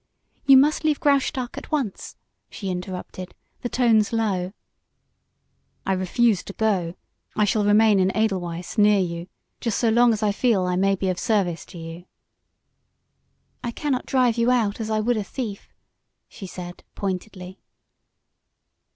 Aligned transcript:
You 0.47 0.57
must 0.57 0.83
leave 0.83 0.99
Graustark 0.99 1.59
at 1.59 1.71
once!" 1.71 2.15
she 2.49 2.71
interrupted, 2.71 3.35
the 3.61 3.69
tones 3.69 4.11
low. 4.11 4.51
"I 5.85 5.93
refuse 5.93 6.41
to 6.45 6.53
go! 6.53 6.95
I 7.35 7.45
shall 7.45 7.63
remain 7.63 7.99
in 7.99 8.09
Edelweiss, 8.17 8.79
near 8.79 8.99
you, 8.99 9.27
just 9.59 9.77
so 9.77 9.89
long 9.89 10.11
as 10.11 10.23
I 10.23 10.31
feel 10.31 10.65
that 10.65 10.71
I 10.71 10.75
may 10.75 10.95
be 10.95 11.09
of 11.09 11.19
service 11.19 11.67
to 11.67 11.77
you." 11.77 12.05
"I 13.63 13.69
cannot 13.69 14.07
drive 14.07 14.39
you 14.39 14.49
out 14.49 14.79
as 14.81 14.89
I 14.89 14.99
would 14.99 15.17
a 15.17 15.23
thief," 15.23 15.69
she 16.27 16.47
said, 16.47 16.83
pointedly. 16.95 17.59